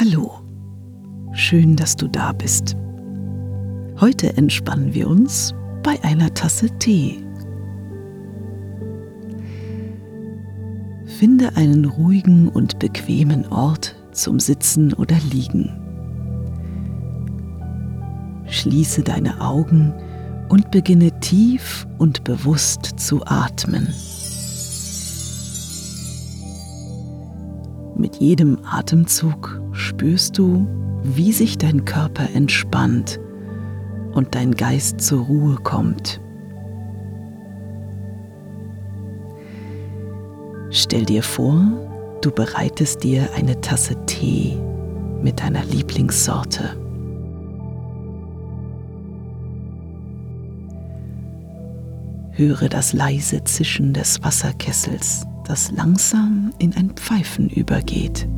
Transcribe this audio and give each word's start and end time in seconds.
Hallo, 0.00 0.30
schön, 1.32 1.74
dass 1.74 1.96
du 1.96 2.06
da 2.06 2.30
bist. 2.30 2.76
Heute 4.00 4.36
entspannen 4.36 4.94
wir 4.94 5.08
uns 5.08 5.52
bei 5.82 6.00
einer 6.04 6.32
Tasse 6.34 6.70
Tee. 6.78 7.18
Finde 11.18 11.56
einen 11.56 11.84
ruhigen 11.84 12.48
und 12.48 12.78
bequemen 12.78 13.44
Ort 13.48 13.96
zum 14.12 14.38
Sitzen 14.38 14.92
oder 14.92 15.16
Liegen. 15.32 15.68
Schließe 18.46 19.02
deine 19.02 19.40
Augen 19.40 19.92
und 20.48 20.70
beginne 20.70 21.18
tief 21.18 21.88
und 21.98 22.22
bewusst 22.22 22.84
zu 23.00 23.26
atmen. 23.26 23.92
Mit 27.98 28.16
jedem 28.16 28.58
Atemzug 28.64 29.60
spürst 29.72 30.38
du, 30.38 30.66
wie 31.02 31.32
sich 31.32 31.58
dein 31.58 31.84
Körper 31.84 32.28
entspannt 32.32 33.18
und 34.12 34.36
dein 34.36 34.52
Geist 34.54 35.00
zur 35.00 35.24
Ruhe 35.24 35.56
kommt. 35.56 36.20
Stell 40.70 41.04
dir 41.04 41.24
vor, 41.24 41.60
du 42.20 42.30
bereitest 42.30 43.02
dir 43.02 43.30
eine 43.34 43.60
Tasse 43.60 43.96
Tee 44.06 44.56
mit 45.20 45.40
deiner 45.40 45.64
Lieblingssorte. 45.64 46.76
Höre 52.30 52.68
das 52.68 52.92
leise 52.92 53.42
Zischen 53.42 53.92
des 53.92 54.22
Wasserkessels, 54.22 55.26
das 55.48 55.70
langsam 55.70 56.52
in 56.58 56.76
ein 56.76 56.90
Pfeifen 56.90 57.48
übergeht. 57.48 58.28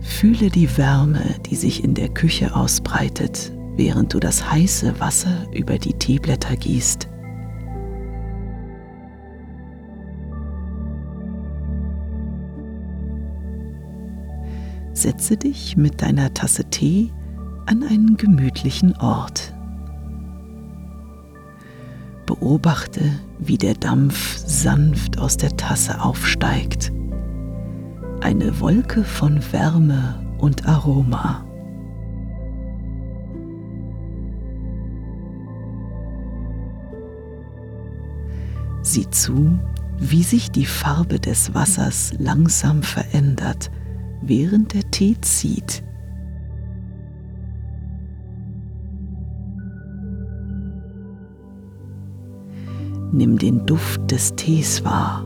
Fühle 0.00 0.50
die 0.50 0.76
Wärme, 0.76 1.36
die 1.46 1.54
sich 1.54 1.84
in 1.84 1.94
der 1.94 2.08
Küche 2.08 2.54
ausbreitet, 2.56 3.52
während 3.76 4.12
du 4.12 4.18
das 4.18 4.50
heiße 4.50 4.98
Wasser 4.98 5.46
über 5.52 5.78
die 5.78 5.94
Teeblätter 5.94 6.56
gießt. 6.56 7.08
Setze 14.92 15.36
dich 15.36 15.76
mit 15.76 16.02
deiner 16.02 16.34
Tasse 16.34 16.64
Tee 16.64 17.12
an 17.66 17.84
einen 17.84 18.16
gemütlichen 18.16 18.96
Ort. 18.96 19.54
Beobachte, 22.40 23.00
wie 23.38 23.58
der 23.58 23.74
Dampf 23.74 24.38
sanft 24.38 25.18
aus 25.18 25.36
der 25.36 25.56
Tasse 25.56 26.02
aufsteigt. 26.02 26.92
Eine 28.22 28.58
Wolke 28.58 29.04
von 29.04 29.40
Wärme 29.52 30.20
und 30.38 30.66
Aroma. 30.66 31.44
Sieh 38.82 39.08
zu, 39.10 39.56
wie 39.98 40.24
sich 40.24 40.50
die 40.50 40.66
Farbe 40.66 41.20
des 41.20 41.54
Wassers 41.54 42.14
langsam 42.18 42.82
verändert, 42.82 43.70
während 44.22 44.74
der 44.74 44.90
Tee 44.90 45.16
zieht. 45.20 45.84
Nimm 53.14 53.38
den 53.38 53.64
Duft 53.64 54.10
des 54.10 54.34
Tees 54.34 54.84
wahr. 54.84 55.24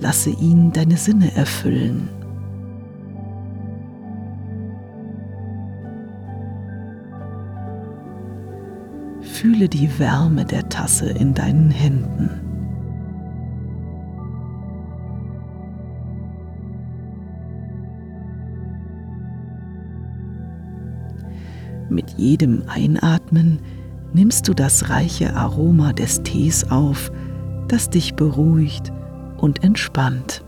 Lasse 0.00 0.30
ihn 0.30 0.72
deine 0.72 0.96
Sinne 0.96 1.36
erfüllen. 1.36 2.08
Fühle 9.20 9.68
die 9.68 9.98
Wärme 9.98 10.46
der 10.46 10.66
Tasse 10.70 11.10
in 11.10 11.34
deinen 11.34 11.70
Händen. 11.70 12.30
Mit 21.90 22.12
jedem 22.12 22.62
Einatmen 22.66 23.58
nimmst 24.12 24.48
du 24.48 24.54
das 24.54 24.88
reiche 24.88 25.34
Aroma 25.34 25.92
des 25.92 26.22
Tees 26.22 26.70
auf, 26.70 27.10
das 27.68 27.90
dich 27.90 28.14
beruhigt 28.14 28.92
und 29.36 29.62
entspannt. 29.62 30.44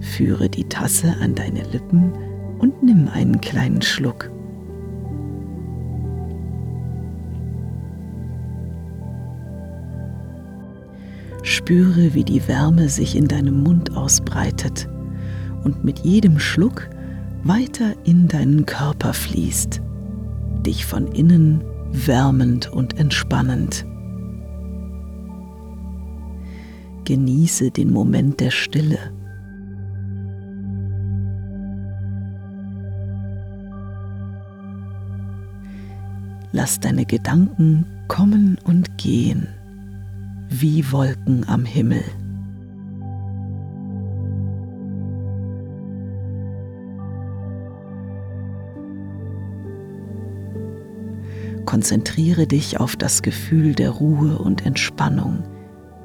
Führe 0.00 0.48
die 0.48 0.64
Tasse 0.64 1.14
an 1.20 1.34
deine 1.34 1.62
Lippen 1.62 2.12
und 2.58 2.82
nimm 2.82 3.08
einen 3.08 3.40
kleinen 3.40 3.80
Schluck. 3.80 4.30
Spüre, 11.60 12.14
wie 12.14 12.24
die 12.24 12.48
Wärme 12.48 12.88
sich 12.88 13.14
in 13.14 13.28
deinem 13.28 13.62
Mund 13.62 13.94
ausbreitet 13.94 14.88
und 15.62 15.84
mit 15.84 15.98
jedem 15.98 16.38
Schluck 16.38 16.88
weiter 17.44 17.92
in 18.04 18.28
deinen 18.28 18.64
Körper 18.64 19.12
fließt, 19.12 19.82
dich 20.64 20.86
von 20.86 21.06
innen 21.08 21.62
wärmend 21.92 22.72
und 22.72 22.98
entspannend. 22.98 23.84
Genieße 27.04 27.70
den 27.70 27.92
Moment 27.92 28.40
der 28.40 28.50
Stille. 28.50 28.98
Lass 36.52 36.80
deine 36.80 37.04
Gedanken 37.04 37.84
kommen 38.08 38.56
und 38.64 38.96
gehen 38.96 39.46
wie 40.50 40.90
Wolken 40.92 41.48
am 41.48 41.64
Himmel. 41.64 42.02
Konzentriere 51.64 52.48
dich 52.48 52.80
auf 52.80 52.96
das 52.96 53.22
Gefühl 53.22 53.74
der 53.74 53.90
Ruhe 53.90 54.38
und 54.38 54.66
Entspannung, 54.66 55.44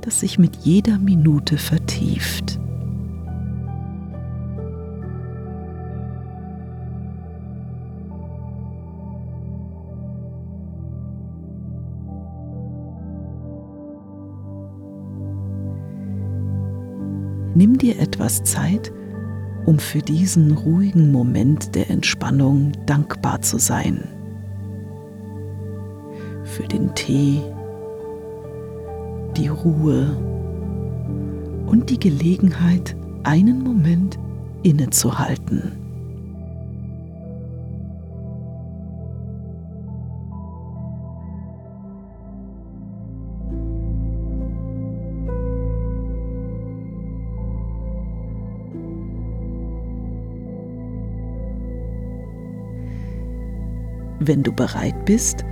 das 0.00 0.18
sich 0.18 0.38
mit 0.38 0.56
jeder 0.56 0.98
Minute 0.98 1.56
vertieft. 1.56 2.58
Nimm 17.54 17.76
dir 17.76 17.98
etwas 17.98 18.42
Zeit, 18.44 18.92
um 19.66 19.78
für 19.78 20.00
diesen 20.00 20.52
ruhigen 20.52 21.12
Moment 21.12 21.74
der 21.74 21.90
Entspannung 21.90 22.72
dankbar 22.86 23.42
zu 23.42 23.58
sein. 23.58 24.08
Für 26.44 26.64
den 26.64 26.94
Tee, 26.94 27.42
die 29.36 29.48
Ruhe 29.48 30.16
und 31.66 31.90
die 31.90 32.00
Gelegenheit, 32.00 32.96
einen 33.22 33.62
Moment 33.62 34.18
innezuhalten. 34.62 35.81
Wenn 54.24 54.44
du 54.44 54.52
bereit 54.52 55.04
bist, 55.04 55.44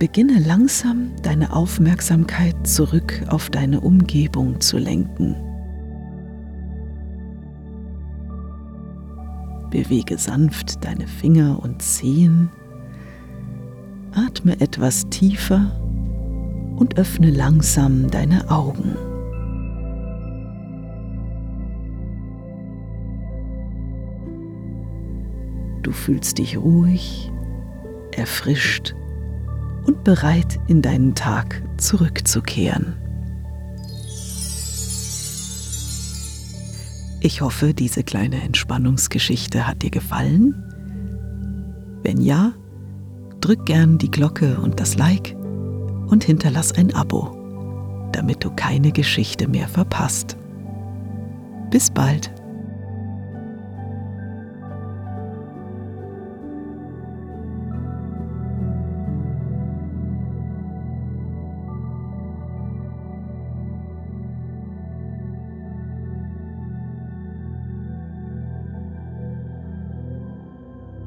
beginne 0.00 0.40
langsam 0.40 1.12
deine 1.22 1.52
Aufmerksamkeit 1.52 2.66
zurück 2.66 3.22
auf 3.28 3.50
deine 3.50 3.80
Umgebung 3.80 4.60
zu 4.60 4.78
lenken. 4.78 5.36
Bewege 9.70 10.18
sanft 10.18 10.84
deine 10.84 11.06
Finger 11.06 11.62
und 11.62 11.82
Zehen, 11.82 12.50
atme 14.12 14.60
etwas 14.60 15.08
tiefer 15.10 15.70
und 16.74 16.98
öffne 16.98 17.30
langsam 17.30 18.10
deine 18.10 18.50
Augen. 18.50 18.96
Du 25.84 25.92
fühlst 25.92 26.38
dich 26.38 26.56
ruhig 26.58 27.30
erfrischt 28.18 28.94
und 29.86 30.04
bereit 30.04 30.58
in 30.66 30.82
deinen 30.82 31.14
Tag 31.14 31.62
zurückzukehren. 31.76 32.94
Ich 37.20 37.40
hoffe, 37.40 37.72
diese 37.72 38.02
kleine 38.02 38.42
Entspannungsgeschichte 38.42 39.66
hat 39.66 39.82
dir 39.82 39.90
gefallen. 39.90 40.54
Wenn 42.02 42.20
ja, 42.20 42.52
drück 43.40 43.64
gern 43.64 43.96
die 43.96 44.10
Glocke 44.10 44.58
und 44.58 44.78
das 44.78 44.96
Like 44.96 45.34
und 46.06 46.24
hinterlass 46.24 46.72
ein 46.72 46.94
Abo, 46.94 48.10
damit 48.12 48.44
du 48.44 48.50
keine 48.50 48.92
Geschichte 48.92 49.48
mehr 49.48 49.68
verpasst. 49.68 50.36
Bis 51.70 51.90
bald. 51.90 52.33